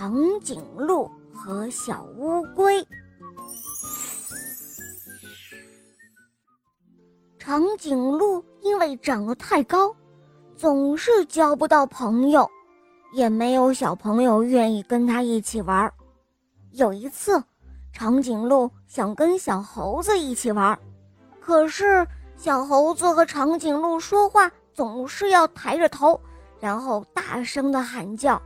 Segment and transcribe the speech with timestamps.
[0.00, 2.82] 长颈鹿和小乌龟。
[7.38, 9.94] 长颈鹿因为长得太高，
[10.56, 12.50] 总是交不到朋友，
[13.12, 15.92] 也没有小朋友愿意跟他一起玩。
[16.70, 17.44] 有一次，
[17.92, 20.78] 长颈鹿想跟小猴子一起玩，
[21.40, 22.06] 可是
[22.38, 26.18] 小猴子和长颈鹿说话总是要抬着头，
[26.58, 28.40] 然后大声的喊叫。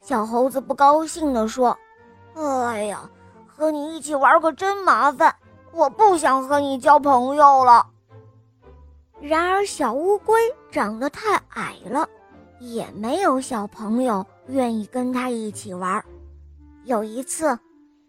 [0.00, 1.76] 小猴子不高兴地说
[2.34, 3.08] ：“哎呀，
[3.46, 5.34] 和你一起玩可真麻烦，
[5.72, 7.86] 我不想和你交朋友了。”
[9.20, 10.40] 然而，小乌龟
[10.70, 12.08] 长得太矮了，
[12.58, 16.02] 也没有小朋友愿意跟它一起玩。
[16.84, 17.58] 有一次，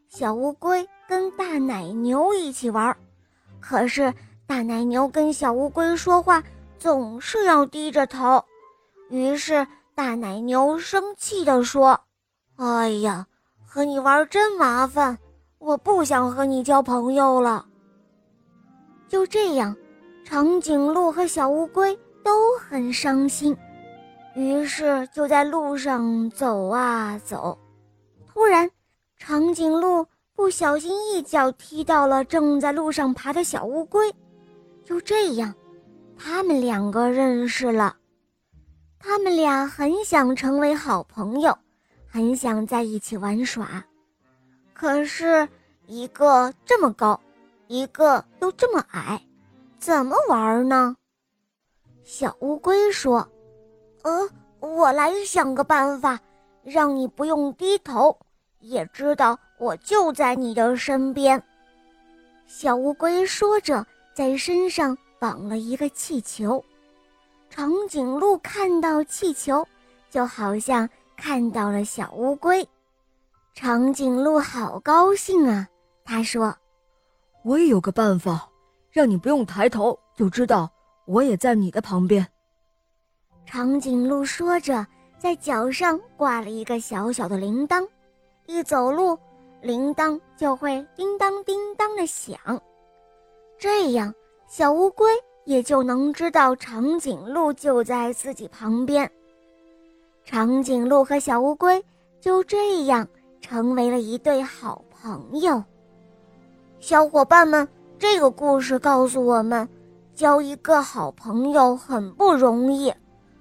[0.07, 2.95] 小乌龟跟大奶牛一起玩，
[3.59, 4.13] 可是
[4.47, 6.41] 大奶牛跟小乌龟说话
[6.79, 8.43] 总是要低着头，
[9.09, 9.67] 于是。
[10.03, 12.01] 大奶牛生气地说
[12.57, 13.27] ：“哎呀，
[13.63, 15.15] 和你玩真麻烦，
[15.59, 17.63] 我不想和你交朋友了。”
[19.07, 19.77] 就这样，
[20.25, 23.55] 长颈鹿和小乌龟都很伤心，
[24.33, 27.55] 于是就在路上走啊走。
[28.25, 28.67] 突然，
[29.19, 30.03] 长颈鹿
[30.35, 34.11] 不小心一脚踢到了正在路上爬的小乌龟，
[34.83, 35.53] 就这样，
[36.17, 37.97] 他们两个认识了。
[39.03, 41.57] 他们俩很想成为好朋友，
[42.07, 43.83] 很想在一起玩耍，
[44.73, 45.47] 可是
[45.87, 47.19] 一个这么高，
[47.67, 49.19] 一个又这么矮，
[49.79, 50.95] 怎么玩呢？
[52.03, 53.27] 小乌龟说
[54.03, 54.29] ：“呃，
[54.59, 56.19] 我来想个办法，
[56.63, 58.15] 让你不用低头，
[58.59, 61.41] 也知道我就在你的身边。”
[62.45, 66.63] 小乌龟说着，在身上绑了一个气球。
[67.51, 69.67] 长颈鹿看到气球，
[70.09, 72.65] 就好像看到了小乌龟。
[73.53, 75.67] 长颈鹿好高兴啊！
[76.05, 76.55] 他说
[77.43, 78.49] ：“我也有个办法，
[78.89, 80.71] 让你不用抬头就知道
[81.05, 82.25] 我也在你的旁边。”
[83.45, 84.87] 长颈鹿说着，
[85.19, 87.85] 在脚上挂了一个小小的铃铛，
[88.45, 89.19] 一走路，
[89.61, 92.39] 铃铛就会叮当叮当的响。
[93.59, 94.15] 这样，
[94.47, 95.11] 小乌龟。
[95.45, 99.09] 也就能知道长颈鹿就在自己旁边。
[100.23, 101.83] 长颈鹿和小乌龟
[102.19, 103.07] 就这样
[103.41, 105.61] 成为了一对好朋友。
[106.79, 109.67] 小伙伴们，这个故事告诉我们，
[110.13, 112.93] 交一个好朋友很不容易，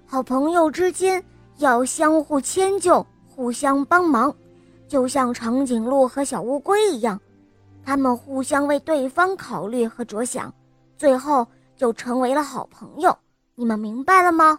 [0.07, 1.23] 好朋友之间
[1.59, 4.35] 要相互迁就，互相帮忙，
[4.89, 7.21] 就像长颈鹿和小乌龟一样，
[7.85, 10.53] 他们互相为对方考虑和着想，
[10.97, 11.47] 最后。
[11.81, 13.17] 就成为了好朋友，
[13.55, 14.59] 你们明白了吗？